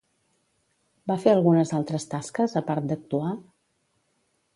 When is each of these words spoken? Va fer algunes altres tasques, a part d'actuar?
Va 1.11 1.17
fer 1.25 1.33
algunes 1.35 1.73
altres 1.79 2.07
tasques, 2.13 2.57
a 2.61 2.65
part 2.71 2.89
d'actuar? 2.93 3.35